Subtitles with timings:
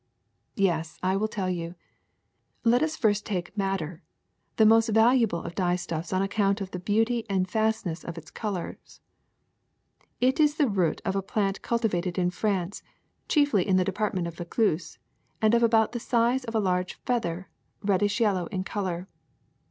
[0.57, 1.75] ''^^Yes, I will tell you.
[2.63, 4.01] Let us first take madder,
[4.55, 8.03] the most valuable of dyestuffs on account f^'''' *"^'^^(^^f ^"^^ of the beauty and fastness
[8.03, 8.99] of its col ors.
[10.19, 12.81] It is the root of a plant cultivated in France,
[13.27, 14.97] chiefly in the department of Vaucluso,
[15.39, 17.49] and of about the size of a large feather,
[17.83, 19.07] red dish yellow in color.